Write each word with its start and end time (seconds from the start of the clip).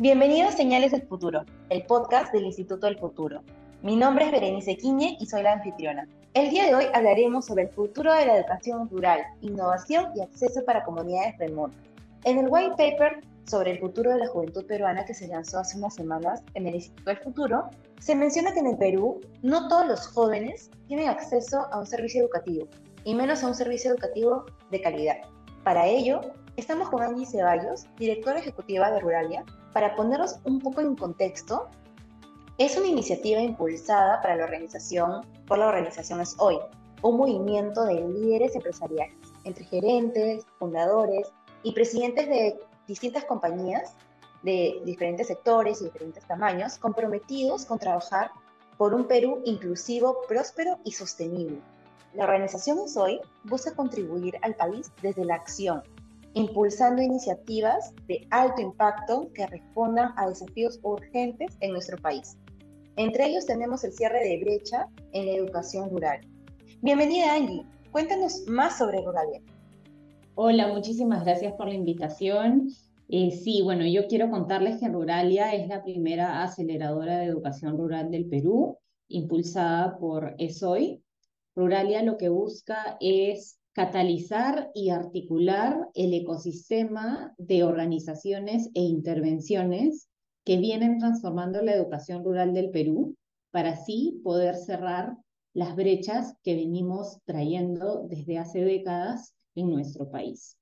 Bienvenidos 0.00 0.54
a 0.54 0.56
Señales 0.56 0.92
del 0.92 1.02
Futuro, 1.08 1.44
el 1.70 1.82
podcast 1.82 2.32
del 2.32 2.44
Instituto 2.44 2.86
del 2.86 3.00
Futuro. 3.00 3.42
Mi 3.82 3.96
nombre 3.96 4.26
es 4.26 4.30
Berenice 4.30 4.76
Quiñe 4.76 5.16
y 5.18 5.26
soy 5.26 5.42
la 5.42 5.54
anfitriona. 5.54 6.06
El 6.34 6.50
día 6.50 6.66
de 6.66 6.74
hoy 6.76 6.84
hablaremos 6.94 7.46
sobre 7.46 7.64
el 7.64 7.70
futuro 7.70 8.14
de 8.14 8.24
la 8.24 8.38
educación 8.38 8.88
rural, 8.90 9.22
innovación 9.40 10.12
y 10.14 10.20
acceso 10.20 10.64
para 10.64 10.84
comunidades 10.84 11.36
remotas. 11.38 11.80
En 12.22 12.38
el 12.38 12.46
white 12.48 12.76
paper 12.76 13.24
sobre 13.46 13.72
el 13.72 13.80
futuro 13.80 14.12
de 14.12 14.18
la 14.18 14.28
juventud 14.28 14.64
peruana 14.66 15.04
que 15.04 15.14
se 15.14 15.26
lanzó 15.26 15.58
hace 15.58 15.76
unas 15.76 15.96
semanas 15.96 16.44
en 16.54 16.68
el 16.68 16.76
Instituto 16.76 17.10
del 17.10 17.18
Futuro, 17.18 17.64
se 17.98 18.14
menciona 18.14 18.52
que 18.52 18.60
en 18.60 18.68
el 18.68 18.78
Perú 18.78 19.20
no 19.42 19.66
todos 19.66 19.88
los 19.88 20.06
jóvenes 20.06 20.70
tienen 20.86 21.08
acceso 21.08 21.66
a 21.72 21.80
un 21.80 21.86
servicio 21.86 22.22
educativo, 22.22 22.68
y 23.02 23.16
menos 23.16 23.42
a 23.42 23.48
un 23.48 23.54
servicio 23.56 23.90
educativo 23.90 24.46
de 24.70 24.80
calidad. 24.80 25.16
Para 25.64 25.88
ello, 25.88 26.20
estamos 26.58 26.90
con 26.90 27.00
Angie 27.00 27.24
Ceballos, 27.24 27.86
directora 27.98 28.40
ejecutiva 28.40 28.90
de 28.90 28.98
Ruralia, 28.98 29.44
para 29.72 29.94
ponernos 29.94 30.40
un 30.42 30.58
poco 30.58 30.80
en 30.80 30.96
contexto, 30.96 31.68
es 32.58 32.76
una 32.76 32.88
iniciativa 32.88 33.40
impulsada 33.40 34.20
para 34.20 34.34
la 34.34 34.44
organización, 34.44 35.24
por 35.46 35.58
la 35.58 35.68
organización 35.68 36.20
Es 36.20 36.34
Hoy, 36.40 36.58
un 37.02 37.16
movimiento 37.16 37.84
de 37.84 38.00
líderes 38.00 38.56
empresariales, 38.56 39.16
entre 39.44 39.64
gerentes, 39.66 40.44
fundadores 40.58 41.30
y 41.62 41.70
presidentes 41.72 42.28
de 42.28 42.58
distintas 42.88 43.24
compañías 43.24 43.94
de 44.42 44.82
diferentes 44.84 45.28
sectores 45.28 45.80
y 45.80 45.84
diferentes 45.84 46.26
tamaños, 46.26 46.76
comprometidos 46.78 47.66
con 47.66 47.78
trabajar 47.78 48.32
por 48.76 48.94
un 48.94 49.06
Perú 49.06 49.42
inclusivo, 49.44 50.22
próspero 50.26 50.80
y 50.82 50.90
sostenible. 50.90 51.60
La 52.14 52.24
organización 52.24 52.78
Es 52.84 52.96
Hoy 52.96 53.20
busca 53.44 53.76
contribuir 53.76 54.38
al 54.42 54.56
país 54.56 54.90
desde 55.02 55.24
la 55.24 55.36
acción, 55.36 55.84
impulsando 56.38 57.02
iniciativas 57.02 57.92
de 58.06 58.24
alto 58.30 58.62
impacto 58.62 59.28
que 59.34 59.44
respondan 59.48 60.12
a 60.16 60.28
desafíos 60.28 60.78
urgentes 60.84 61.56
en 61.58 61.72
nuestro 61.72 61.98
país. 61.98 62.38
Entre 62.94 63.26
ellos 63.26 63.44
tenemos 63.44 63.82
el 63.82 63.92
cierre 63.92 64.20
de 64.20 64.38
brecha 64.38 64.86
en 65.10 65.26
la 65.26 65.32
educación 65.32 65.90
rural. 65.90 66.20
Bienvenida 66.80 67.34
Angie, 67.34 67.66
cuéntanos 67.90 68.44
más 68.46 68.78
sobre 68.78 69.02
Ruralia. 69.02 69.42
Hola, 70.36 70.68
muchísimas 70.68 71.24
gracias 71.24 71.54
por 71.54 71.66
la 71.66 71.74
invitación. 71.74 72.68
Eh, 73.08 73.32
sí, 73.32 73.62
bueno, 73.62 73.84
yo 73.84 74.06
quiero 74.06 74.30
contarles 74.30 74.78
que 74.78 74.86
Ruralia 74.86 75.52
es 75.54 75.66
la 75.66 75.82
primera 75.82 76.44
aceleradora 76.44 77.18
de 77.18 77.24
educación 77.24 77.76
rural 77.76 78.12
del 78.12 78.26
Perú, 78.26 78.78
impulsada 79.08 79.98
por 79.98 80.36
ESOI. 80.38 81.02
Ruralia 81.56 82.04
lo 82.04 82.16
que 82.16 82.28
busca 82.28 82.96
es 83.00 83.58
catalizar 83.72 84.70
y 84.74 84.90
articular 84.90 85.88
el 85.94 86.14
ecosistema 86.14 87.34
de 87.38 87.64
organizaciones 87.64 88.70
e 88.74 88.80
intervenciones 88.80 90.08
que 90.44 90.56
vienen 90.56 90.98
transformando 90.98 91.62
la 91.62 91.74
educación 91.74 92.24
rural 92.24 92.54
del 92.54 92.70
Perú 92.70 93.16
para 93.50 93.70
así 93.70 94.20
poder 94.24 94.56
cerrar 94.56 95.16
las 95.54 95.74
brechas 95.76 96.34
que 96.42 96.54
venimos 96.54 97.18
trayendo 97.24 98.06
desde 98.08 98.38
hace 98.38 98.64
décadas 98.64 99.34
en 99.54 99.70
nuestro 99.70 100.10
país. 100.10 100.56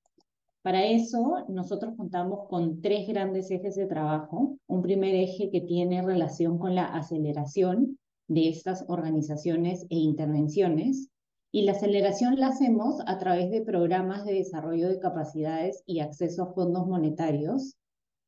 Para 0.63 0.85
eso, 0.85 1.45
nosotros 1.49 1.95
contamos 1.97 2.49
con 2.49 2.81
tres 2.81 3.07
grandes 3.07 3.51
ejes 3.51 3.77
de 3.77 3.87
trabajo. 3.87 4.57
Un 4.67 4.83
primer 4.83 5.15
eje 5.15 5.49
que 5.51 5.61
tiene 5.61 6.03
relación 6.03 6.59
con 6.59 6.75
la 6.75 6.87
aceleración 6.87 7.99
de 8.27 8.49
estas 8.49 8.85
organizaciones 8.89 9.87
e 9.91 9.97
intervenciones, 9.97 11.09
y 11.57 11.63
la 11.63 11.73
aceleración 11.73 12.39
la 12.39 12.49
hacemos 12.49 12.97
a 13.07 13.17
través 13.17 13.51
de 13.51 13.63
programas 13.63 14.27
de 14.27 14.35
desarrollo 14.35 14.91
de 14.91 14.99
capacidades 14.99 15.83
y 15.87 16.01
acceso 16.01 16.43
a 16.43 16.53
fondos 16.53 16.87
monetarios 16.87 17.79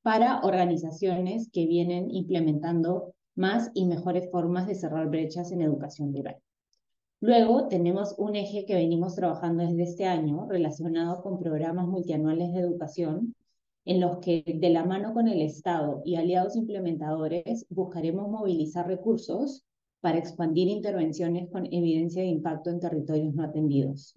para 0.00 0.40
organizaciones 0.40 1.50
que 1.52 1.66
vienen 1.66 2.10
implementando 2.10 3.12
más 3.34 3.70
y 3.74 3.84
mejores 3.84 4.30
formas 4.30 4.66
de 4.66 4.76
cerrar 4.76 5.10
brechas 5.10 5.52
en 5.52 5.60
educación 5.60 6.14
rural. 6.14 6.38
Luego 7.20 7.68
tenemos 7.68 8.14
un 8.16 8.34
eje 8.34 8.64
que 8.64 8.76
venimos 8.76 9.14
trabajando 9.14 9.62
desde 9.62 9.82
este 9.82 10.06
año 10.06 10.46
relacionado 10.48 11.20
con 11.20 11.38
programas 11.38 11.86
multianuales 11.86 12.54
de 12.54 12.60
educación 12.60 13.34
en 13.84 14.00
los 14.00 14.20
que 14.20 14.42
de 14.56 14.70
la 14.70 14.86
mano 14.86 15.12
con 15.12 15.28
el 15.28 15.42
Estado 15.42 16.00
y 16.02 16.16
aliados 16.16 16.56
implementadores 16.56 17.66
buscaremos 17.68 18.26
movilizar 18.30 18.86
recursos 18.86 19.66
para 20.00 20.18
expandir 20.18 20.68
intervenciones 20.68 21.48
con 21.50 21.66
evidencia 21.66 22.22
de 22.22 22.28
impacto 22.28 22.70
en 22.70 22.80
territorios 22.80 23.34
no 23.34 23.44
atendidos. 23.44 24.16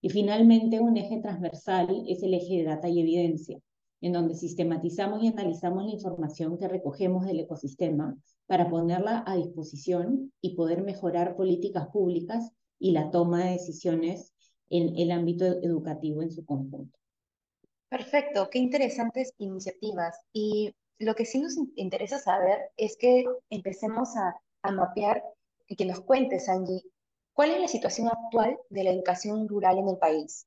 Y 0.00 0.10
finalmente, 0.10 0.80
un 0.80 0.96
eje 0.96 1.20
transversal 1.20 2.04
es 2.06 2.22
el 2.22 2.34
eje 2.34 2.58
de 2.58 2.64
data 2.64 2.88
y 2.88 3.00
evidencia, 3.00 3.58
en 4.00 4.12
donde 4.12 4.34
sistematizamos 4.34 5.22
y 5.22 5.28
analizamos 5.28 5.84
la 5.84 5.92
información 5.92 6.56
que 6.56 6.68
recogemos 6.68 7.26
del 7.26 7.40
ecosistema 7.40 8.16
para 8.46 8.70
ponerla 8.70 9.24
a 9.26 9.36
disposición 9.36 10.32
y 10.40 10.54
poder 10.54 10.82
mejorar 10.82 11.34
políticas 11.36 11.88
públicas 11.88 12.52
y 12.78 12.92
la 12.92 13.10
toma 13.10 13.44
de 13.44 13.52
decisiones 13.52 14.32
en 14.70 14.96
el 14.96 15.10
ámbito 15.10 15.44
educativo 15.44 16.22
en 16.22 16.30
su 16.30 16.44
conjunto. 16.44 16.96
Perfecto, 17.88 18.48
qué 18.50 18.58
interesantes 18.58 19.32
iniciativas. 19.38 20.16
Y 20.32 20.74
lo 20.98 21.14
que 21.14 21.24
sí 21.24 21.40
nos 21.40 21.56
interesa 21.74 22.18
saber 22.18 22.58
es 22.76 22.96
que 22.96 23.24
empecemos 23.50 24.16
a 24.16 24.36
a 24.62 24.72
mapear 24.72 25.22
y 25.66 25.76
que 25.76 25.84
nos 25.84 26.00
cuentes, 26.00 26.48
Angie, 26.48 26.82
¿cuál 27.32 27.50
es 27.50 27.60
la 27.60 27.68
situación 27.68 28.08
actual 28.08 28.58
de 28.70 28.84
la 28.84 28.90
educación 28.90 29.48
rural 29.48 29.78
en 29.78 29.88
el 29.88 29.98
país? 29.98 30.46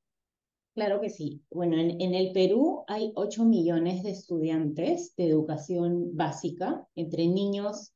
Claro 0.73 1.01
que 1.01 1.09
sí. 1.09 1.41
Bueno, 1.51 1.77
en, 1.77 1.99
en, 2.01 2.13
el 2.13 2.31
Perú 2.31 2.83
hay 2.87 3.11
8 3.15 3.43
millones 3.43 4.03
de 4.03 4.11
estudiantes 4.11 5.13
de 5.17 5.27
educación 5.27 6.15
básica 6.15 6.87
entre 6.95 7.27
niños, 7.27 7.91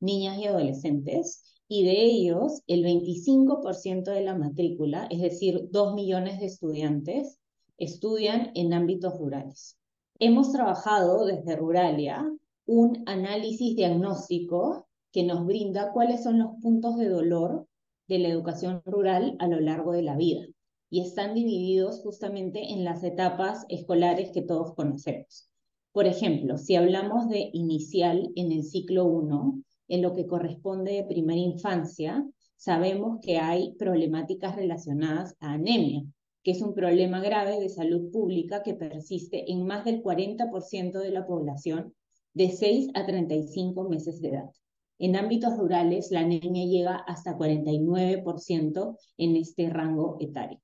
niñas 0.00 0.38
y 0.38 0.46
adolescentes, 0.46 1.58
y 1.68 1.84
de 1.84 2.02
ellos 2.02 2.62
el 2.66 2.82
25% 2.82 4.04
de 4.04 4.22
la 4.22 4.34
matrícula, 4.34 5.06
es 5.10 5.20
decir, 5.20 5.68
2 5.70 5.94
millones 5.94 6.40
de 6.40 6.46
estudiantes, 6.46 7.38
estudian 7.76 8.50
en 8.54 8.72
ámbitos 8.72 9.18
rurales. 9.18 9.78
Hemos 10.18 10.50
trabajado 10.52 11.26
desde 11.26 11.56
Ruralia 11.56 12.26
un 12.66 13.04
análisis 13.06 13.76
diagnóstico 13.76 14.87
que 15.12 15.24
nos 15.24 15.44
brinda 15.46 15.92
cuáles 15.92 16.22
son 16.22 16.38
los 16.38 16.50
puntos 16.60 16.96
de 16.96 17.08
dolor 17.08 17.66
de 18.08 18.18
la 18.18 18.28
educación 18.28 18.82
rural 18.84 19.36
a 19.38 19.46
lo 19.46 19.60
largo 19.60 19.92
de 19.92 20.02
la 20.02 20.16
vida. 20.16 20.46
Y 20.90 21.00
están 21.00 21.34
divididos 21.34 22.00
justamente 22.00 22.72
en 22.72 22.84
las 22.84 23.04
etapas 23.04 23.66
escolares 23.68 24.30
que 24.32 24.42
todos 24.42 24.74
conocemos. 24.74 25.50
Por 25.92 26.06
ejemplo, 26.06 26.56
si 26.56 26.76
hablamos 26.76 27.28
de 27.28 27.50
inicial 27.52 28.30
en 28.36 28.52
el 28.52 28.64
ciclo 28.64 29.04
1, 29.06 29.62
en 29.88 30.02
lo 30.02 30.14
que 30.14 30.26
corresponde 30.26 30.92
de 30.92 31.04
primera 31.04 31.40
infancia, 31.40 32.26
sabemos 32.56 33.18
que 33.20 33.38
hay 33.38 33.74
problemáticas 33.74 34.56
relacionadas 34.56 35.36
a 35.40 35.52
anemia, 35.52 36.04
que 36.42 36.52
es 36.52 36.62
un 36.62 36.74
problema 36.74 37.20
grave 37.20 37.60
de 37.60 37.68
salud 37.68 38.10
pública 38.10 38.62
que 38.62 38.74
persiste 38.74 39.50
en 39.50 39.66
más 39.66 39.84
del 39.84 40.02
40% 40.02 40.98
de 41.00 41.10
la 41.10 41.26
población 41.26 41.94
de 42.34 42.50
6 42.50 42.90
a 42.94 43.04
35 43.04 43.88
meses 43.88 44.20
de 44.20 44.28
edad. 44.28 44.50
En 44.98 45.16
ámbitos 45.16 45.56
rurales, 45.56 46.10
la 46.10 46.20
anemia 46.20 46.66
llega 46.66 46.96
hasta 46.96 47.36
49% 47.36 48.96
en 49.16 49.36
este 49.36 49.70
rango 49.70 50.16
etario. 50.20 50.60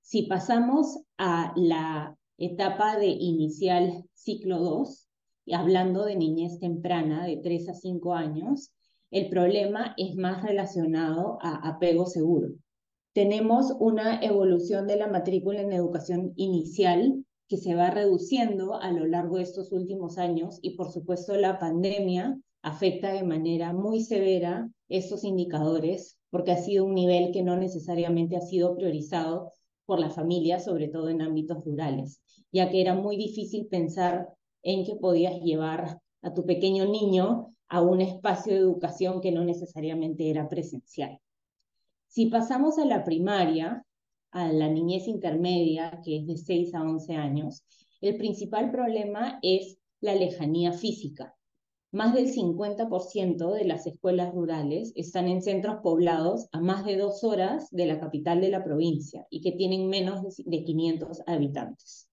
Si 0.00 0.22
pasamos 0.22 1.00
a 1.18 1.52
la 1.54 2.16
etapa 2.38 2.96
de 2.96 3.08
inicial 3.08 4.04
ciclo 4.14 4.58
2, 4.60 5.08
hablando 5.52 6.04
de 6.04 6.16
niñez 6.16 6.58
temprana 6.60 7.26
de 7.26 7.36
3 7.36 7.68
a 7.68 7.74
5 7.74 8.14
años, 8.14 8.72
el 9.10 9.28
problema 9.28 9.94
es 9.96 10.16
más 10.16 10.42
relacionado 10.42 11.38
a 11.42 11.68
apego 11.68 12.06
seguro. 12.06 12.48
Tenemos 13.12 13.74
una 13.80 14.20
evolución 14.22 14.86
de 14.86 14.96
la 14.96 15.08
matrícula 15.08 15.60
en 15.60 15.72
educación 15.72 16.32
inicial 16.36 17.24
que 17.48 17.56
se 17.56 17.74
va 17.74 17.90
reduciendo 17.90 18.80
a 18.80 18.92
lo 18.92 19.06
largo 19.06 19.36
de 19.36 19.42
estos 19.42 19.72
últimos 19.72 20.18
años 20.18 20.58
y 20.62 20.76
por 20.76 20.92
supuesto 20.92 21.36
la 21.36 21.58
pandemia 21.58 22.38
afecta 22.68 23.12
de 23.12 23.22
manera 23.22 23.72
muy 23.72 24.02
severa 24.02 24.70
estos 24.88 25.24
indicadores 25.24 26.18
porque 26.30 26.52
ha 26.52 26.58
sido 26.58 26.84
un 26.84 26.94
nivel 26.94 27.32
que 27.32 27.42
no 27.42 27.56
necesariamente 27.56 28.36
ha 28.36 28.42
sido 28.42 28.76
priorizado 28.76 29.52
por 29.86 29.98
la 29.98 30.10
familia, 30.10 30.60
sobre 30.60 30.88
todo 30.88 31.08
en 31.08 31.22
ámbitos 31.22 31.64
rurales, 31.64 32.20
ya 32.52 32.70
que 32.70 32.82
era 32.82 32.94
muy 32.94 33.16
difícil 33.16 33.66
pensar 33.68 34.28
en 34.62 34.84
que 34.84 34.96
podías 34.96 35.40
llevar 35.40 35.98
a 36.20 36.34
tu 36.34 36.44
pequeño 36.44 36.84
niño 36.84 37.54
a 37.68 37.80
un 37.80 38.02
espacio 38.02 38.52
de 38.52 38.60
educación 38.60 39.22
que 39.22 39.32
no 39.32 39.44
necesariamente 39.44 40.28
era 40.28 40.48
presencial. 40.48 41.18
Si 42.06 42.26
pasamos 42.26 42.78
a 42.78 42.84
la 42.84 43.02
primaria, 43.02 43.82
a 44.30 44.52
la 44.52 44.68
niñez 44.68 45.08
intermedia, 45.08 46.00
que 46.04 46.18
es 46.18 46.26
de 46.26 46.36
6 46.36 46.74
a 46.74 46.82
11 46.82 47.14
años, 47.14 47.64
el 48.02 48.16
principal 48.18 48.70
problema 48.70 49.38
es 49.42 49.78
la 50.00 50.14
lejanía 50.14 50.72
física. 50.72 51.37
Más 51.90 52.12
del 52.12 52.30
50% 52.30 53.54
de 53.54 53.64
las 53.64 53.86
escuelas 53.86 54.34
rurales 54.34 54.92
están 54.94 55.26
en 55.26 55.40
centros 55.40 55.76
poblados 55.82 56.46
a 56.52 56.60
más 56.60 56.84
de 56.84 56.98
dos 56.98 57.24
horas 57.24 57.70
de 57.70 57.86
la 57.86 57.98
capital 57.98 58.42
de 58.42 58.50
la 58.50 58.62
provincia 58.62 59.26
y 59.30 59.40
que 59.40 59.52
tienen 59.52 59.88
menos 59.88 60.36
de 60.36 60.64
500 60.64 61.22
habitantes. 61.26 62.08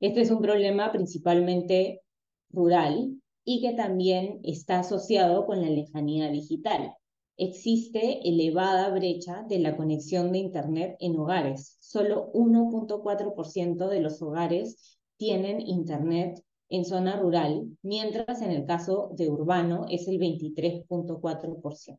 Este 0.00 0.22
es 0.22 0.30
un 0.30 0.40
problema 0.40 0.90
principalmente 0.90 2.00
rural 2.48 3.20
y 3.44 3.60
que 3.60 3.74
también 3.74 4.40
está 4.42 4.78
asociado 4.78 5.44
con 5.44 5.60
la 5.60 5.68
lejanía 5.68 6.30
digital. 6.30 6.94
Existe 7.36 8.26
elevada 8.26 8.88
brecha 8.88 9.44
de 9.46 9.58
la 9.58 9.76
conexión 9.76 10.32
de 10.32 10.38
Internet 10.38 10.96
en 10.98 11.18
hogares. 11.18 11.76
Solo 11.80 12.32
1.4% 12.32 13.88
de 13.88 14.00
los 14.00 14.22
hogares 14.22 14.98
tienen 15.18 15.60
Internet 15.60 16.42
en 16.70 16.84
zona 16.84 17.20
rural, 17.20 17.76
mientras 17.82 18.40
en 18.42 18.52
el 18.52 18.64
caso 18.64 19.10
de 19.14 19.28
urbano 19.28 19.86
es 19.90 20.08
el 20.08 20.18
23.4%. 20.18 21.98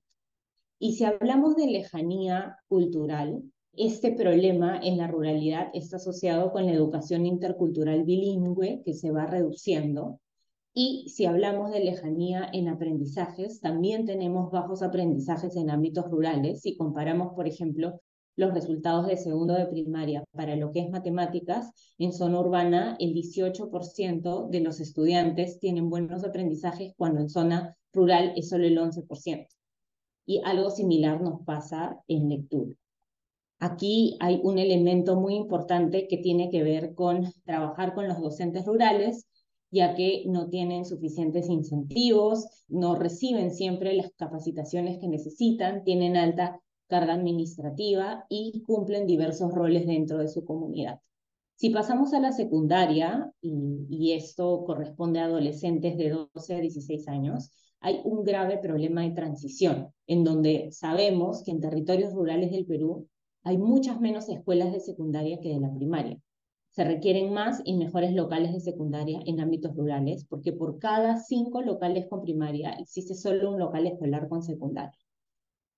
Y 0.80 0.94
si 0.94 1.04
hablamos 1.04 1.56
de 1.56 1.68
lejanía 1.68 2.58
cultural, 2.68 3.44
este 3.74 4.14
problema 4.14 4.80
en 4.82 4.98
la 4.98 5.08
ruralidad 5.08 5.70
está 5.74 5.98
asociado 5.98 6.52
con 6.52 6.66
la 6.66 6.74
educación 6.74 7.26
intercultural 7.26 8.04
bilingüe 8.04 8.82
que 8.84 8.94
se 8.94 9.12
va 9.12 9.28
reduciendo. 9.28 10.20
Y 10.74 11.10
si 11.10 11.26
hablamos 11.26 11.72
de 11.72 11.84
lejanía 11.84 12.50
en 12.52 12.70
aprendizajes, 12.70 13.60
también 13.60 14.06
tenemos 14.06 14.52
bajos 14.52 14.82
aprendizajes 14.82 15.56
en 15.58 15.70
ámbitos 15.70 16.06
rurales. 16.10 16.62
Si 16.62 16.78
comparamos, 16.78 17.34
por 17.34 17.48
ejemplo, 17.48 18.02
los 18.36 18.54
resultados 18.54 19.08
de 19.08 19.18
segundo 19.18 19.54
de 19.54 19.66
primaria 19.66 20.24
para 20.32 20.56
lo 20.56 20.72
que 20.72 20.80
es 20.82 20.90
matemáticas, 20.90 21.72
en 21.98 22.14
zona 22.14 22.40
urbana 22.40 22.96
el 23.00 23.14
18% 23.14 24.50
de 24.50 24.60
los 24.62 24.80
estudiantes 24.80 25.60
tienen 25.60 25.90
buenos 25.90 26.24
aprendizajes 26.24 26.94
cuando 26.98 27.22
en 27.22 27.30
zona 27.30 27.78
rural 27.94 28.34
es 28.36 28.50
solo 28.50 28.66
el 28.66 28.78
11%. 28.78 29.48
Y 30.26 30.42
algo 30.46 30.70
similar 30.70 31.22
nos 31.22 31.42
pasa 31.44 32.00
en 32.08 32.30
lectura. 32.30 32.74
Aquí 33.60 34.18
hay 34.20 34.40
un 34.44 34.58
elemento 34.58 35.20
muy 35.20 35.36
importante 35.36 36.08
que 36.08 36.18
tiene 36.18 36.50
que 36.50 36.64
ver 36.64 36.96
con 36.96 37.32
trabajar 37.44 37.94
con 37.94 38.08
los 38.08 38.20
docentes 38.20 38.66
rurales, 38.66 39.28
ya 39.70 39.94
que 39.94 40.24
no 40.26 40.50
tienen 40.50 40.84
suficientes 40.84 41.48
incentivos, 41.48 42.46
no 42.68 42.96
reciben 42.96 43.52
siempre 43.52 43.94
las 43.94 44.12
capacitaciones 44.18 45.00
que 45.00 45.08
necesitan, 45.08 45.84
tienen 45.84 46.18
alta 46.18 46.60
carga 46.92 47.14
administrativa 47.14 48.26
y 48.28 48.64
cumplen 48.68 49.08
diversos 49.08 49.54
roles 49.54 49.88
dentro 49.88 50.18
de 50.18 50.28
su 50.28 50.44
comunidad. 50.44 51.00
Si 51.56 51.70
pasamos 51.70 52.14
a 52.14 52.20
la 52.20 52.34
secundaria, 52.34 53.32
y, 53.40 54.12
esto 54.12 54.66
corresponde 54.66 55.22
a 55.22 55.26
adolescentes 55.26 55.98
de 55.98 56.10
12 56.34 56.56
a 56.56 56.60
16 56.60 57.08
años, 57.08 57.50
hay 57.80 58.02
un 58.04 58.26
grave 58.26 58.58
problema 58.58 59.04
de 59.04 59.12
transición, 59.12 59.94
en 60.06 60.26
donde 60.26 60.70
sabemos 60.72 61.44
que 61.46 61.52
en 61.52 61.62
territorios 61.62 62.14
rurales 62.14 62.52
del 62.52 62.66
Perú 62.66 63.08
hay 63.44 63.58
muchas 63.58 64.02
menos 64.02 64.28
escuelas 64.28 64.74
de 64.74 64.82
secundaria 64.82 65.40
que 65.40 65.54
de 65.54 65.62
la 65.62 65.74
primaria. 65.74 66.20
Se 66.72 66.84
requieren 66.84 67.32
más 67.32 67.62
y 67.64 67.78
mejores 67.78 68.14
locales 68.14 68.52
de 68.52 68.60
secundaria 68.60 69.22
en 69.26 69.40
ámbitos 69.40 69.74
rurales, 69.78 70.26
porque 70.26 70.52
por 70.52 70.78
cada 70.78 71.20
cinco 71.20 71.62
locales 71.62 72.08
con 72.10 72.22
primaria 72.22 72.72
existe 72.80 73.16
solo 73.16 73.50
un 73.50 73.60
local 73.60 73.88
escolar 73.88 74.28
con 74.28 74.44
secundaria. 74.44 75.01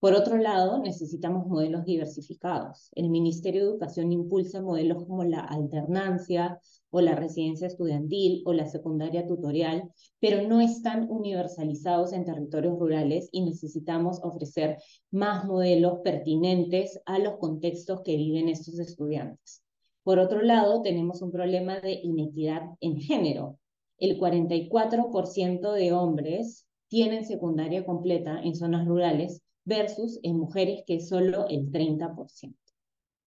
Por 0.03 0.15
otro 0.15 0.35
lado, 0.38 0.79
necesitamos 0.79 1.47
modelos 1.47 1.85
diversificados. 1.85 2.89
El 2.94 3.09
Ministerio 3.09 3.61
de 3.61 3.69
Educación 3.69 4.11
impulsa 4.11 4.61
modelos 4.61 5.05
como 5.05 5.23
la 5.23 5.39
alternancia 5.39 6.59
o 6.89 7.00
la 7.00 7.15
residencia 7.15 7.67
estudiantil 7.67 8.44
o 8.45 8.51
la 8.51 8.65
secundaria 8.65 9.25
tutorial, 9.25 9.89
pero 10.19 10.45
no 10.45 10.59
están 10.59 11.09
universalizados 11.09 12.11
en 12.11 12.25
territorios 12.25 12.77
rurales 12.77 13.29
y 13.31 13.45
necesitamos 13.45 14.19
ofrecer 14.23 14.77
más 15.09 15.45
modelos 15.45 16.00
pertinentes 16.03 17.00
a 17.05 17.17
los 17.17 17.38
contextos 17.38 18.01
que 18.01 18.17
viven 18.17 18.50
estos 18.50 18.79
estudiantes. 18.79 19.63
Por 20.03 20.19
otro 20.19 20.41
lado, 20.41 20.81
tenemos 20.81 21.21
un 21.21 21.31
problema 21.31 21.79
de 21.79 21.94
inequidad 22.03 22.63
en 22.81 22.97
género. 22.97 23.57
El 23.97 24.19
44% 24.19 25.71
de 25.71 25.94
hombres 25.94 26.67
tienen 26.89 27.23
secundaria 27.23 27.85
completa 27.85 28.41
en 28.44 28.53
zonas 28.53 28.85
rurales 28.85 29.43
versus 29.65 30.19
en 30.24 30.38
mujeres 30.38 30.83
que 30.86 30.95
es 30.95 31.10
solo 31.10 31.48
el 31.48 31.71
30%. 31.71 32.56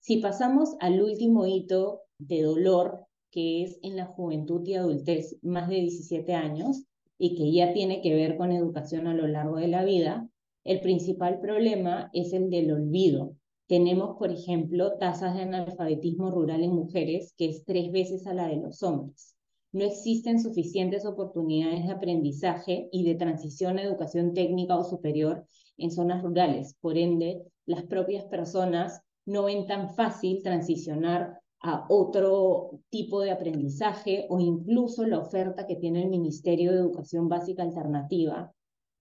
Si 0.01 0.19
pasamos 0.19 0.77
al 0.81 1.03
último 1.03 1.47
hito 1.47 2.03
de 2.19 2.43
dolor, 2.43 3.07
que 3.31 3.65
es 3.65 3.79
en 3.83 3.97
la 3.97 4.07
juventud 4.07 4.67
y 4.67 4.75
adultez, 4.75 5.37
más 5.43 5.69
de 5.69 5.77
17 5.77 6.33
años, 6.35 6.85
y 7.19 7.35
que 7.35 7.53
ya 7.53 7.73
tiene 7.73 8.03
que 8.03 8.15
ver 8.15 8.37
con 8.37 8.53
educación 8.53 9.07
a 9.07 9.15
lo 9.15 9.27
largo 9.27 9.57
de 9.57 9.69
la 9.69 9.85
vida, 9.85 10.29
el 10.65 10.81
principal 10.81 11.41
problema 11.41 12.11
es 12.13 12.33
el 12.33 12.51
del 12.51 12.73
olvido. 12.73 13.37
Tenemos, 13.69 14.17
por 14.19 14.31
ejemplo, 14.31 14.97
tasas 14.99 15.35
de 15.37 15.43
analfabetismo 15.43 16.31
rural 16.31 16.63
en 16.63 16.73
mujeres 16.73 17.35
que 17.37 17.47
es 17.47 17.65
tres 17.65 17.91
veces 17.93 18.27
a 18.27 18.35
la 18.35 18.49
de 18.49 18.57
los 18.57 18.83
hombres. 18.83 19.36
No 19.77 19.85
existen 19.85 20.41
suficientes 20.41 21.05
oportunidades 21.05 21.85
de 21.85 21.93
aprendizaje 21.93 22.89
y 22.91 23.05
de 23.05 23.15
transición 23.15 23.79
a 23.79 23.83
educación 23.83 24.33
técnica 24.33 24.75
o 24.75 24.85
superior 24.85 25.45
en 25.77 25.91
zonas 25.91 26.23
rurales. 26.23 26.75
Por 26.81 26.97
ende, 26.97 27.43
las 27.67 27.83
propias 27.83 28.25
personas 28.25 29.03
no 29.27 29.43
ven 29.43 29.67
tan 29.67 29.95
fácil 29.95 30.43
transicionar 30.43 31.41
a 31.61 31.85
otro 31.91 32.81
tipo 32.89 33.21
de 33.21 33.33
aprendizaje 33.33 34.25
o 34.31 34.41
incluso 34.41 35.05
la 35.05 35.19
oferta 35.19 35.67
que 35.67 35.77
tiene 35.77 36.05
el 36.05 36.09
Ministerio 36.09 36.73
de 36.73 36.79
Educación 36.79 37.29
Básica 37.29 37.63
Alternativa, 37.63 38.51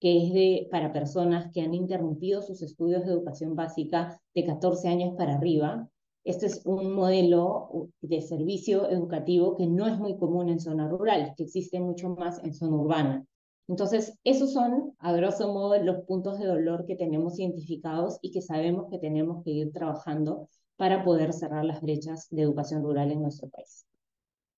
que 0.01 0.25
es 0.25 0.33
de, 0.33 0.67
para 0.69 0.91
personas 0.91 1.53
que 1.53 1.61
han 1.61 1.73
interrumpido 1.73 2.41
sus 2.41 2.61
estudios 2.61 3.05
de 3.05 3.13
educación 3.13 3.55
básica 3.55 4.19
de 4.33 4.43
14 4.43 4.89
años 4.89 5.15
para 5.17 5.35
arriba. 5.35 5.89
Este 6.25 6.47
es 6.47 6.65
un 6.65 6.93
modelo 6.93 7.89
de 8.01 8.19
servicio 8.23 8.89
educativo 8.89 9.55
que 9.55 9.67
no 9.67 9.85
es 9.85 9.99
muy 9.99 10.17
común 10.17 10.49
en 10.49 10.59
zona 10.59 10.89
rural, 10.89 11.35
que 11.37 11.43
existe 11.43 11.79
mucho 11.79 12.09
más 12.09 12.43
en 12.43 12.55
zona 12.55 12.77
urbana. 12.77 13.25
Entonces, 13.67 14.17
esos 14.23 14.51
son, 14.51 14.95
a 14.97 15.13
grosso 15.13 15.53
modo, 15.53 15.77
los 15.77 16.03
puntos 16.05 16.39
de 16.39 16.47
dolor 16.47 16.87
que 16.87 16.95
tenemos 16.95 17.39
identificados 17.39 18.17
y 18.23 18.31
que 18.31 18.41
sabemos 18.41 18.87
que 18.89 18.97
tenemos 18.97 19.43
que 19.43 19.51
ir 19.51 19.71
trabajando 19.71 20.49
para 20.77 21.03
poder 21.03 21.31
cerrar 21.31 21.63
las 21.63 21.81
brechas 21.81 22.27
de 22.31 22.41
educación 22.41 22.81
rural 22.81 23.11
en 23.11 23.21
nuestro 23.21 23.47
país. 23.49 23.85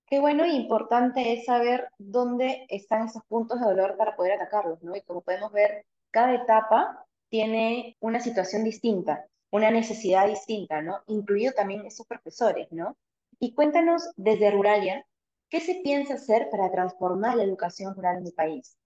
Qué 0.06 0.22
bueno 0.22 0.46
e 0.46 0.54
importante 0.54 1.34
es 1.34 1.46
saber 1.46 1.90
dónde 1.98 2.66
están 2.70 3.08
esos 3.08 3.24
puntos 3.28 3.60
de 3.60 3.66
dolor 3.66 3.98
para 3.98 4.16
poder 4.16 4.34
atacarlos, 4.34 4.82
¿no? 4.82 4.96
Y 4.96 5.02
como 5.02 5.20
podemos 5.20 5.52
ver, 5.52 5.86
cada 6.12 6.34
etapa 6.34 7.06
tiene 7.28 7.98
una 8.00 8.22
situación 8.22 8.64
distinta, 8.64 9.26
una 9.52 9.72
necesidad 9.72 10.28
distinta, 10.28 10.82
¿no? 10.82 11.00
Incluido 11.08 11.54
también 11.54 11.86
esos 11.86 12.06
profesores, 12.08 12.68
¿no? 12.72 12.98
Y 13.40 13.54
cuéntanos 13.54 14.10
desde 14.16 14.52
Ruralia, 14.52 15.06
¿qué 15.50 15.60
se 15.60 15.82
piensa 15.84 16.16
hacer 16.16 16.50
para 16.50 16.72
transformar 16.72 17.36
la 17.36 17.44
educación 17.44 17.96
rural 17.96 18.18
en 18.18 18.28
el 18.28 18.34
país? 18.34 18.78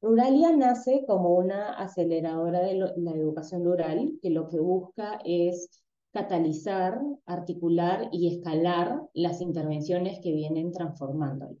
Ruralia 0.00 0.54
nace 0.54 1.04
como 1.06 1.34
una 1.34 1.78
aceleradora 1.78 2.60
de 2.60 2.74
la 2.74 3.12
educación 3.12 3.64
rural 3.64 4.18
que 4.20 4.30
lo 4.30 4.48
que 4.48 4.60
busca 4.60 5.18
es 5.24 5.82
catalizar, 6.12 7.00
articular 7.26 8.08
y 8.12 8.34
escalar 8.34 9.02
las 9.14 9.40
intervenciones 9.40 10.20
que 10.20 10.32
vienen 10.32 10.72
transformándolo. 10.72 11.56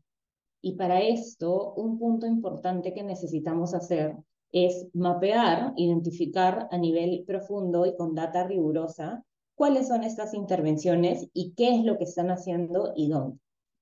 Y 0.60 0.76
para 0.76 1.00
esto, 1.00 1.74
un 1.74 1.98
punto 1.98 2.26
importante 2.26 2.94
que 2.94 3.02
necesitamos 3.02 3.74
hacer 3.74 4.16
es 4.54 4.86
mapear, 4.94 5.72
identificar 5.76 6.68
a 6.70 6.78
nivel 6.78 7.24
profundo 7.26 7.86
y 7.86 7.96
con 7.96 8.14
data 8.14 8.46
rigurosa 8.46 9.24
cuáles 9.56 9.88
son 9.88 10.04
estas 10.04 10.32
intervenciones 10.32 11.28
y 11.32 11.54
qué 11.54 11.74
es 11.74 11.84
lo 11.84 11.98
que 11.98 12.04
están 12.04 12.30
haciendo 12.30 12.92
y 12.94 13.08
dónde. 13.08 13.40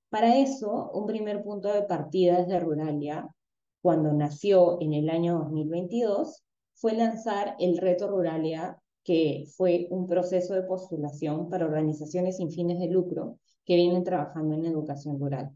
Para 0.08 0.38
eso, 0.38 0.90
un 0.94 1.06
primer 1.06 1.42
punto 1.42 1.70
de 1.70 1.82
partida 1.82 2.38
desde 2.38 2.58
Ruralia 2.58 3.28
cuando 3.82 4.12
nació 4.12 4.80
en 4.80 4.94
el 4.94 5.10
año 5.10 5.40
2022, 5.40 6.42
fue 6.74 6.94
lanzar 6.94 7.54
el 7.58 7.76
Reto 7.76 8.08
Ruralia, 8.08 8.80
que 9.04 9.44
fue 9.54 9.88
un 9.90 10.06
proceso 10.06 10.54
de 10.54 10.62
postulación 10.62 11.50
para 11.50 11.66
organizaciones 11.66 12.38
sin 12.38 12.50
fines 12.50 12.78
de 12.78 12.88
lucro 12.88 13.38
que 13.66 13.74
vienen 13.74 14.04
trabajando 14.04 14.54
en 14.54 14.64
educación 14.64 15.18
rural. 15.18 15.50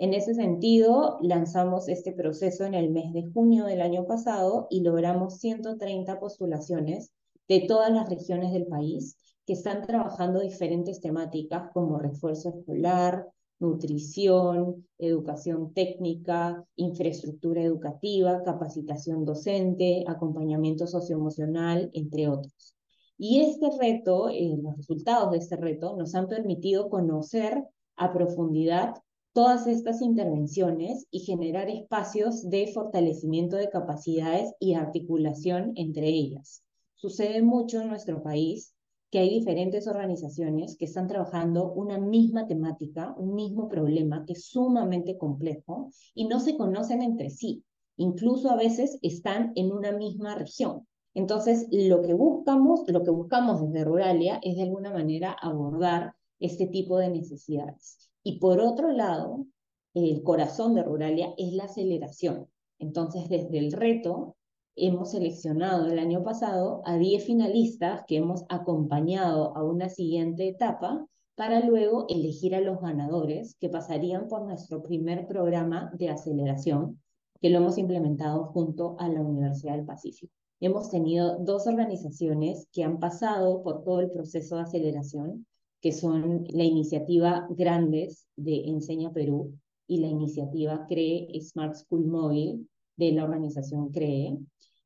En 0.00 0.14
ese 0.14 0.32
sentido, 0.32 1.18
lanzamos 1.20 1.88
este 1.88 2.12
proceso 2.12 2.64
en 2.64 2.74
el 2.74 2.90
mes 2.90 3.12
de 3.12 3.26
junio 3.32 3.64
del 3.64 3.80
año 3.80 4.06
pasado 4.06 4.68
y 4.70 4.82
logramos 4.82 5.38
130 5.38 6.20
postulaciones 6.20 7.10
de 7.48 7.64
todas 7.66 7.90
las 7.90 8.08
regiones 8.08 8.52
del 8.52 8.66
país 8.66 9.16
que 9.44 9.54
están 9.54 9.84
trabajando 9.84 10.38
diferentes 10.38 11.00
temáticas 11.00 11.72
como 11.72 11.98
refuerzo 11.98 12.50
escolar, 12.50 13.26
nutrición, 13.58 14.86
educación 14.98 15.72
técnica, 15.74 16.64
infraestructura 16.76 17.62
educativa, 17.62 18.44
capacitación 18.44 19.24
docente, 19.24 20.04
acompañamiento 20.06 20.86
socioemocional, 20.86 21.90
entre 21.92 22.28
otros. 22.28 22.76
Y 23.16 23.40
este 23.40 23.76
reto, 23.76 24.28
eh, 24.28 24.56
los 24.62 24.76
resultados 24.76 25.32
de 25.32 25.38
este 25.38 25.56
reto 25.56 25.96
nos 25.96 26.14
han 26.14 26.28
permitido 26.28 26.88
conocer 26.88 27.64
a 27.96 28.12
profundidad 28.12 28.94
todas 29.38 29.68
estas 29.68 30.02
intervenciones 30.02 31.06
y 31.12 31.20
generar 31.20 31.70
espacios 31.70 32.50
de 32.50 32.72
fortalecimiento 32.74 33.56
de 33.56 33.70
capacidades 33.70 34.52
y 34.58 34.74
articulación 34.74 35.70
entre 35.76 36.08
ellas. 36.08 36.64
Sucede 36.96 37.40
mucho 37.40 37.80
en 37.80 37.86
nuestro 37.86 38.20
país 38.20 38.74
que 39.12 39.20
hay 39.20 39.30
diferentes 39.30 39.86
organizaciones 39.86 40.76
que 40.76 40.86
están 40.86 41.06
trabajando 41.06 41.72
una 41.72 41.98
misma 42.00 42.48
temática, 42.48 43.14
un 43.16 43.36
mismo 43.36 43.68
problema 43.68 44.24
que 44.26 44.32
es 44.32 44.46
sumamente 44.46 45.16
complejo 45.16 45.92
y 46.16 46.26
no 46.26 46.40
se 46.40 46.56
conocen 46.56 47.00
entre 47.00 47.30
sí. 47.30 47.62
Incluso 47.96 48.50
a 48.50 48.56
veces 48.56 48.98
están 49.02 49.52
en 49.54 49.70
una 49.70 49.92
misma 49.92 50.34
región. 50.34 50.88
Entonces, 51.14 51.68
lo 51.70 52.02
que 52.02 52.14
buscamos, 52.14 52.82
lo 52.88 53.04
que 53.04 53.12
buscamos 53.12 53.62
desde 53.62 53.84
Ruralia 53.84 54.40
es 54.42 54.56
de 54.56 54.64
alguna 54.64 54.92
manera 54.92 55.30
abordar 55.30 56.16
este 56.40 56.66
tipo 56.66 56.98
de 56.98 57.10
necesidades. 57.10 58.07
Y 58.28 58.40
por 58.40 58.60
otro 58.60 58.92
lado, 58.92 59.46
el 59.94 60.22
corazón 60.22 60.74
de 60.74 60.82
Ruralia 60.82 61.32
es 61.38 61.54
la 61.54 61.64
aceleración. 61.64 62.46
Entonces, 62.78 63.30
desde 63.30 63.56
el 63.56 63.72
reto, 63.72 64.36
hemos 64.76 65.12
seleccionado 65.12 65.86
el 65.86 65.98
año 65.98 66.22
pasado 66.22 66.82
a 66.84 66.98
10 66.98 67.24
finalistas 67.24 68.04
que 68.06 68.18
hemos 68.18 68.44
acompañado 68.50 69.56
a 69.56 69.64
una 69.64 69.88
siguiente 69.88 70.46
etapa 70.46 71.06
para 71.36 71.60
luego 71.60 72.04
elegir 72.10 72.54
a 72.54 72.60
los 72.60 72.82
ganadores 72.82 73.56
que 73.60 73.70
pasarían 73.70 74.28
por 74.28 74.42
nuestro 74.42 74.82
primer 74.82 75.26
programa 75.26 75.90
de 75.94 76.10
aceleración, 76.10 77.00
que 77.40 77.48
lo 77.48 77.60
hemos 77.60 77.78
implementado 77.78 78.44
junto 78.44 78.96
a 78.98 79.08
la 79.08 79.22
Universidad 79.22 79.76
del 79.76 79.86
Pacífico. 79.86 80.34
Hemos 80.60 80.90
tenido 80.90 81.38
dos 81.38 81.66
organizaciones 81.66 82.68
que 82.72 82.84
han 82.84 82.98
pasado 82.98 83.62
por 83.62 83.84
todo 83.84 84.00
el 84.00 84.10
proceso 84.10 84.56
de 84.56 84.62
aceleración, 84.64 85.46
que 85.80 85.92
son 85.92 86.44
la 86.50 86.64
iniciativa 86.64 87.46
Grandes 87.50 88.26
de 88.36 88.64
Enseña 88.66 89.12
Perú 89.12 89.54
y 89.86 89.98
la 89.98 90.08
iniciativa 90.08 90.86
CREE 90.86 91.40
Smart 91.40 91.74
School 91.74 92.06
Mobile 92.06 92.60
de 92.96 93.12
la 93.12 93.24
organización 93.24 93.90
CREE, 93.90 94.38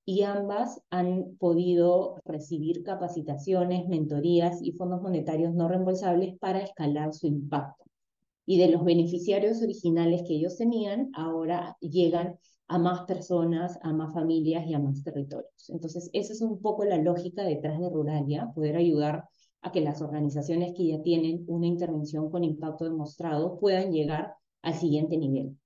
y 0.04 0.22
ambas 0.22 0.82
han 0.90 1.36
podido 1.38 2.20
recibir 2.24 2.82
capacitaciones, 2.82 3.88
mentorías 3.88 4.60
y 4.60 4.72
fondos 4.72 5.00
monetarios 5.00 5.54
no 5.54 5.68
reembolsables 5.68 6.36
para 6.38 6.60
escalar 6.60 7.14
su 7.14 7.26
impacto. 7.26 7.84
Y 8.44 8.58
de 8.58 8.68
los 8.68 8.84
beneficiarios 8.84 9.62
originales 9.62 10.22
que 10.26 10.34
ellos 10.34 10.56
tenían, 10.56 11.10
ahora 11.14 11.76
llegan 11.80 12.36
a 12.66 12.78
más 12.78 13.02
personas, 13.02 13.78
a 13.82 13.92
más 13.92 14.12
familias 14.12 14.66
y 14.66 14.74
a 14.74 14.80
más 14.80 15.04
territorios. 15.04 15.68
Entonces, 15.68 16.10
esa 16.12 16.32
es 16.32 16.40
un 16.40 16.60
poco 16.60 16.84
la 16.84 16.98
lógica 16.98 17.44
detrás 17.44 17.78
de 17.78 17.88
Ruralia, 17.88 18.50
poder 18.54 18.76
ayudar 18.76 19.24
a 19.62 19.72
que 19.72 19.80
las 19.80 20.02
organizaciones 20.02 20.74
que 20.76 20.88
ya 20.88 21.02
tienen 21.02 21.44
una 21.46 21.66
intervención 21.66 22.30
con 22.30 22.44
impacto 22.44 22.84
demostrado 22.84 23.58
puedan 23.58 23.92
llegar 23.92 24.34
al 24.60 24.74
siguiente 24.74 25.16
nivel. 25.16 25.56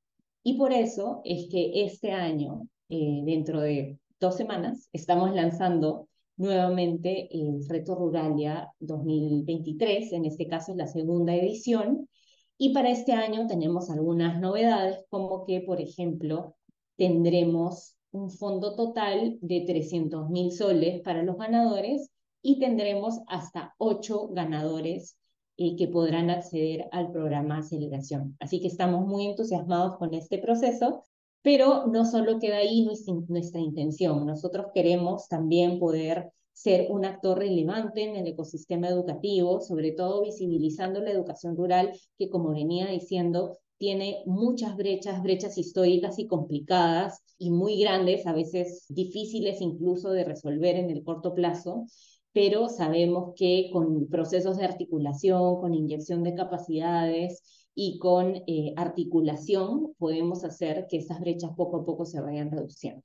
Y 0.42 0.58
por 0.58 0.72
eso 0.72 1.22
es 1.24 1.48
que 1.50 1.84
este 1.84 2.12
año, 2.12 2.68
eh, 2.88 3.22
dentro 3.24 3.60
de 3.60 3.98
dos 4.20 4.36
semanas, 4.36 4.88
estamos 4.92 5.34
lanzando 5.34 6.08
nuevamente 6.36 7.28
el 7.32 7.66
Reto 7.68 7.94
Ruralia 7.94 8.70
2023, 8.80 10.12
en 10.12 10.26
este 10.26 10.46
caso 10.46 10.72
es 10.72 10.78
la 10.78 10.86
segunda 10.86 11.34
edición, 11.34 12.08
y 12.58 12.72
para 12.72 12.90
este 12.90 13.12
año 13.12 13.46
tenemos 13.46 13.90
algunas 13.90 14.40
novedades, 14.40 15.04
como 15.08 15.44
que, 15.44 15.60
por 15.62 15.80
ejemplo, 15.80 16.54
tendremos 16.96 17.96
un 18.12 18.30
fondo 18.30 18.74
total 18.74 19.38
de 19.40 19.62
300 19.62 20.30
mil 20.30 20.52
soles 20.52 21.02
para 21.02 21.22
los 21.22 21.36
ganadores 21.36 22.10
y 22.46 22.60
tendremos 22.60 23.18
hasta 23.26 23.74
ocho 23.76 24.28
ganadores 24.28 25.18
eh, 25.56 25.74
que 25.74 25.88
podrán 25.88 26.30
acceder 26.30 26.86
al 26.92 27.10
programa 27.10 27.58
Aceleración. 27.58 28.36
Así 28.38 28.60
que 28.60 28.68
estamos 28.68 29.04
muy 29.04 29.26
entusiasmados 29.26 29.96
con 29.98 30.14
este 30.14 30.38
proceso, 30.38 31.02
pero 31.42 31.88
no 31.88 32.04
solo 32.04 32.38
queda 32.38 32.58
ahí 32.58 32.88
nuestra 33.26 33.60
intención. 33.60 34.24
Nosotros 34.24 34.66
queremos 34.72 35.26
también 35.26 35.80
poder 35.80 36.30
ser 36.52 36.86
un 36.88 37.04
actor 37.04 37.36
relevante 37.36 38.04
en 38.04 38.14
el 38.14 38.28
ecosistema 38.28 38.90
educativo, 38.90 39.60
sobre 39.60 39.90
todo 39.90 40.22
visibilizando 40.22 41.00
la 41.00 41.10
educación 41.10 41.56
rural, 41.56 41.98
que 42.16 42.30
como 42.30 42.50
venía 42.50 42.86
diciendo, 42.86 43.58
tiene 43.76 44.22
muchas 44.24 44.76
brechas, 44.76 45.20
brechas 45.20 45.58
históricas 45.58 46.20
y 46.20 46.28
complicadas 46.28 47.24
y 47.38 47.50
muy 47.50 47.80
grandes, 47.80 48.24
a 48.24 48.32
veces 48.32 48.86
difíciles 48.88 49.60
incluso 49.60 50.12
de 50.12 50.22
resolver 50.22 50.76
en 50.76 50.90
el 50.90 51.02
corto 51.02 51.34
plazo 51.34 51.86
pero 52.36 52.68
sabemos 52.68 53.32
que 53.34 53.70
con 53.72 54.08
procesos 54.10 54.58
de 54.58 54.66
articulación, 54.66 55.58
con 55.58 55.72
inyección 55.72 56.22
de 56.22 56.34
capacidades 56.34 57.70
y 57.74 57.98
con 57.98 58.34
eh, 58.46 58.74
articulación 58.76 59.94
podemos 59.96 60.44
hacer 60.44 60.86
que 60.86 60.98
esas 60.98 61.18
brechas 61.18 61.52
poco 61.56 61.78
a 61.78 61.86
poco 61.86 62.04
se 62.04 62.20
vayan 62.20 62.50
reduciendo. 62.50 63.00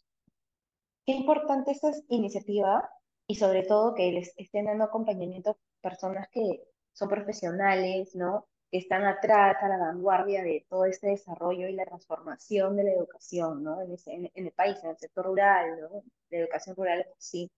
Qué 1.06 1.14
importante 1.14 1.72
esta 1.72 1.92
iniciativa 2.10 2.90
y 3.26 3.36
sobre 3.36 3.64
todo 3.64 3.96
que 3.96 4.12
les 4.12 4.34
estén 4.36 4.66
dando 4.66 4.84
acompañamiento 4.84 5.58
personas 5.80 6.28
que 6.30 6.66
son 6.92 7.08
profesionales, 7.08 8.14
¿no? 8.14 8.50
que 8.70 8.80
están 8.80 9.06
atrás, 9.06 9.56
a 9.62 9.70
la 9.70 9.78
vanguardia 9.78 10.44
de 10.44 10.66
todo 10.70 10.84
este 10.84 11.08
desarrollo 11.08 11.70
y 11.70 11.74
la 11.74 11.86
transformación 11.86 12.76
de 12.76 12.84
la 12.84 12.92
educación, 12.92 13.64
¿no? 13.64 13.82
En, 13.82 13.96
en, 14.34 14.46
el 14.46 14.52
país, 14.52 14.78
en 14.84 14.90
el 14.90 14.98
sector 14.98 15.26
rural, 15.26 15.80
¿no? 15.80 16.04
La 16.30 16.38
educación 16.38 16.76
rural, 16.76 17.06
sí. 17.18 17.50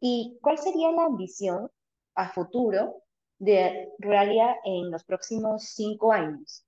¿Y 0.00 0.38
cuál 0.42 0.58
sería 0.58 0.92
la 0.92 1.04
ambición 1.04 1.70
a 2.14 2.30
futuro 2.30 3.02
de 3.38 3.90
Ruralia 3.98 4.56
en 4.64 4.90
los 4.90 5.04
próximos 5.04 5.64
cinco 5.74 6.12
años? 6.12 6.64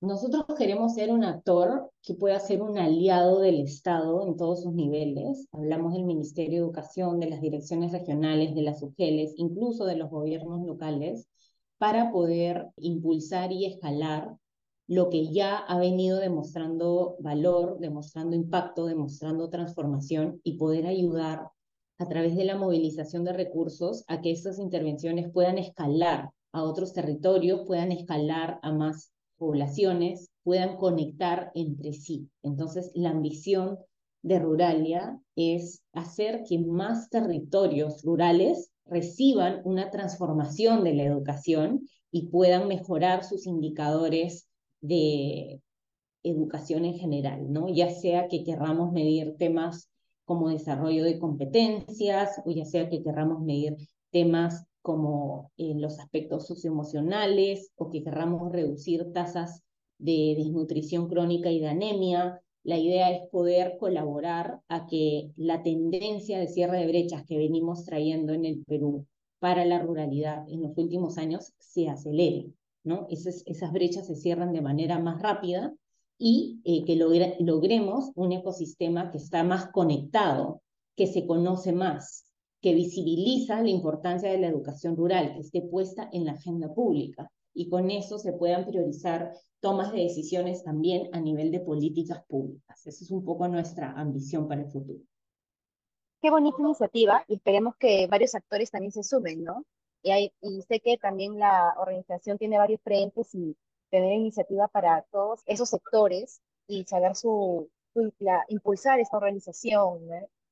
Nosotros 0.00 0.44
queremos 0.58 0.94
ser 0.94 1.10
un 1.10 1.24
actor 1.24 1.90
que 2.02 2.14
pueda 2.14 2.38
ser 2.38 2.62
un 2.62 2.78
aliado 2.78 3.40
del 3.40 3.60
Estado 3.60 4.26
en 4.26 4.36
todos 4.36 4.62
sus 4.62 4.74
niveles. 4.74 5.48
Hablamos 5.52 5.94
del 5.94 6.04
Ministerio 6.04 6.60
de 6.60 6.66
Educación, 6.66 7.18
de 7.18 7.30
las 7.30 7.40
direcciones 7.40 7.92
regionales, 7.92 8.54
de 8.54 8.62
las 8.62 8.82
UGELES, 8.82 9.32
incluso 9.36 9.86
de 9.86 9.96
los 9.96 10.10
gobiernos 10.10 10.66
locales, 10.66 11.26
para 11.78 12.12
poder 12.12 12.68
impulsar 12.76 13.52
y 13.52 13.64
escalar 13.64 14.36
lo 14.86 15.08
que 15.08 15.32
ya 15.32 15.56
ha 15.56 15.78
venido 15.78 16.20
demostrando 16.20 17.16
valor, 17.18 17.78
demostrando 17.80 18.36
impacto, 18.36 18.86
demostrando 18.86 19.48
transformación 19.48 20.40
y 20.44 20.58
poder 20.58 20.86
ayudar 20.86 21.50
a 21.98 22.08
través 22.08 22.36
de 22.36 22.44
la 22.44 22.56
movilización 22.56 23.24
de 23.24 23.32
recursos 23.32 24.04
a 24.08 24.20
que 24.20 24.30
estas 24.30 24.58
intervenciones 24.58 25.30
puedan 25.32 25.58
escalar 25.58 26.30
a 26.52 26.62
otros 26.62 26.92
territorios, 26.92 27.62
puedan 27.66 27.92
escalar 27.92 28.58
a 28.62 28.72
más 28.72 29.12
poblaciones, 29.36 30.30
puedan 30.42 30.76
conectar 30.76 31.50
entre 31.54 31.92
sí. 31.92 32.28
Entonces, 32.42 32.90
la 32.94 33.10
ambición 33.10 33.78
de 34.22 34.38
Ruralia 34.38 35.20
es 35.36 35.82
hacer 35.92 36.44
que 36.48 36.58
más 36.58 37.10
territorios 37.10 38.02
rurales 38.02 38.70
reciban 38.86 39.60
una 39.64 39.90
transformación 39.90 40.84
de 40.84 40.94
la 40.94 41.04
educación 41.04 41.88
y 42.10 42.28
puedan 42.28 42.68
mejorar 42.68 43.24
sus 43.24 43.46
indicadores 43.46 44.48
de 44.80 45.60
educación 46.22 46.84
en 46.84 46.94
general, 46.94 47.52
¿no? 47.52 47.68
Ya 47.68 47.90
sea 47.90 48.28
que 48.28 48.44
querramos 48.44 48.92
medir 48.92 49.36
temas 49.36 49.88
como 50.26 50.50
desarrollo 50.50 51.04
de 51.04 51.18
competencias, 51.18 52.42
o 52.44 52.50
ya 52.50 52.66
sea 52.66 52.90
que 52.90 53.02
querramos 53.02 53.40
medir 53.40 53.76
temas 54.10 54.66
como 54.82 55.50
eh, 55.56 55.74
los 55.76 55.98
aspectos 55.98 56.46
socioemocionales, 56.46 57.72
o 57.76 57.88
que 57.90 58.02
querramos 58.02 58.52
reducir 58.52 59.12
tasas 59.12 59.62
de 59.98 60.34
desnutrición 60.36 61.08
crónica 61.08 61.50
y 61.50 61.60
de 61.60 61.68
anemia. 61.68 62.42
La 62.64 62.76
idea 62.76 63.10
es 63.10 63.28
poder 63.30 63.76
colaborar 63.78 64.60
a 64.68 64.86
que 64.86 65.30
la 65.36 65.62
tendencia 65.62 66.38
de 66.38 66.48
cierre 66.48 66.80
de 66.80 66.88
brechas 66.88 67.24
que 67.24 67.38
venimos 67.38 67.84
trayendo 67.84 68.32
en 68.32 68.44
el 68.44 68.64
Perú 68.64 69.06
para 69.38 69.64
la 69.64 69.78
ruralidad 69.78 70.44
en 70.48 70.62
los 70.62 70.76
últimos 70.76 71.18
años 71.18 71.52
se 71.58 71.88
acelere, 71.88 72.50
¿no? 72.82 73.06
Esas, 73.10 73.44
esas 73.46 73.72
brechas 73.72 74.08
se 74.08 74.16
cierran 74.16 74.52
de 74.52 74.60
manera 74.60 74.98
más 74.98 75.22
rápida 75.22 75.72
y 76.18 76.60
eh, 76.64 76.84
que 76.84 76.96
logremos 76.96 78.10
un 78.14 78.32
ecosistema 78.32 79.10
que 79.10 79.18
está 79.18 79.44
más 79.44 79.70
conectado, 79.70 80.62
que 80.96 81.06
se 81.06 81.26
conoce 81.26 81.72
más, 81.72 82.26
que 82.60 82.74
visibiliza 82.74 83.62
la 83.62 83.68
importancia 83.68 84.30
de 84.30 84.38
la 84.38 84.48
educación 84.48 84.96
rural, 84.96 85.34
que 85.34 85.40
esté 85.40 85.62
puesta 85.62 86.08
en 86.12 86.24
la 86.24 86.32
agenda 86.32 86.72
pública 86.72 87.30
y 87.54 87.68
con 87.68 87.90
eso 87.90 88.18
se 88.18 88.32
puedan 88.32 88.66
priorizar 88.66 89.32
tomas 89.60 89.92
de 89.92 90.02
decisiones 90.02 90.62
también 90.62 91.08
a 91.12 91.20
nivel 91.20 91.50
de 91.50 91.60
políticas 91.60 92.24
públicas. 92.26 92.86
Esa 92.86 93.04
es 93.04 93.10
un 93.10 93.24
poco 93.24 93.48
nuestra 93.48 93.92
ambición 93.92 94.46
para 94.46 94.62
el 94.62 94.70
futuro. 94.70 95.00
Qué 96.20 96.30
bonita 96.30 96.56
iniciativa 96.60 97.24
y 97.28 97.34
esperemos 97.34 97.76
que 97.76 98.06
varios 98.08 98.34
actores 98.34 98.70
también 98.70 98.92
se 98.92 99.02
sumen, 99.02 99.44
¿no? 99.44 99.64
Y, 100.02 100.10
hay, 100.10 100.32
y 100.40 100.62
sé 100.62 100.80
que 100.80 100.98
también 100.98 101.38
la 101.38 101.74
organización 101.78 102.38
tiene 102.38 102.58
varios 102.58 102.80
frentes 102.82 103.34
y 103.34 103.56
tener 103.90 104.12
iniciativa 104.12 104.68
para 104.68 105.02
todos 105.10 105.42
esos 105.46 105.70
sectores 105.70 106.40
y 106.66 106.84
saber 106.84 107.14
su, 107.16 107.70
impulsar 108.48 109.00
esta 109.00 109.16
organización 109.16 110.08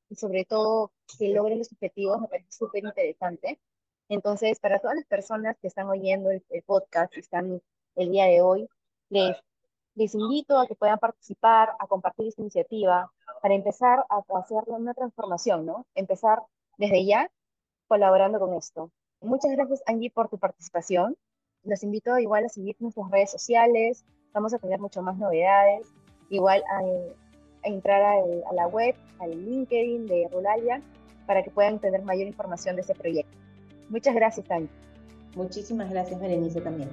y 0.08 0.16
sobre 0.16 0.44
todo 0.44 0.92
que 1.18 1.28
logren 1.28 1.58
los 1.58 1.72
objetivos 1.72 2.20
me 2.20 2.28
parece 2.28 2.52
súper 2.52 2.84
interesante. 2.84 3.60
Entonces, 4.08 4.60
para 4.60 4.78
todas 4.78 4.96
las 4.96 5.06
personas 5.06 5.56
que 5.58 5.68
están 5.68 5.88
oyendo 5.88 6.30
el, 6.30 6.42
podcast, 6.66 7.16
y 7.16 7.20
están 7.20 7.62
el 7.96 8.10
día 8.10 8.26
de 8.26 8.42
hoy, 8.42 8.68
les, 9.08 9.36
les 9.94 10.14
invito 10.14 10.58
a 10.58 10.66
que 10.66 10.74
puedan 10.74 10.98
participar, 10.98 11.70
a 11.78 11.86
compartir 11.86 12.28
esta 12.28 12.42
iniciativa, 12.42 13.10
para 13.40 13.54
empezar 13.54 14.04
a 14.08 14.22
hacer 14.38 14.62
una 14.66 14.94
transformación, 14.94 15.64
¿no? 15.64 15.86
Empezar 15.94 16.42
desde 16.76 17.04
ya 17.04 17.30
colaborando 17.86 18.38
con 18.38 18.54
esto. 18.54 18.90
Muchas 19.20 19.52
gracias, 19.52 19.82
Angie, 19.86 20.10
por 20.10 20.28
tu 20.28 20.38
participación. 20.38 21.16
Los 21.64 21.82
invito 21.82 22.18
igual 22.18 22.44
a 22.44 22.48
seguir 22.48 22.76
nuestras 22.78 23.10
redes 23.10 23.30
sociales. 23.30 24.04
Vamos 24.32 24.52
a 24.52 24.58
tener 24.58 24.78
mucho 24.80 25.02
más 25.02 25.16
novedades. 25.16 25.88
Igual 26.30 26.62
a, 26.70 26.82
entrar 27.66 28.02
a, 28.02 28.52
la 28.52 28.66
web, 28.66 28.94
al 29.18 29.30
LinkedIn 29.30 30.06
de 30.06 30.28
Ruralia, 30.30 30.80
para 31.26 31.42
que 31.42 31.50
puedan 31.50 31.78
tener 31.78 32.02
mayor 32.02 32.26
información 32.26 32.76
de 32.76 32.82
ese 32.82 32.94
proyecto. 32.94 33.36
Muchas 33.88 34.14
gracias, 34.14 34.50
Angie. 34.50 34.68
Muchísimas 35.34 35.90
gracias, 35.90 36.20
Berenice, 36.20 36.60
también. 36.60 36.90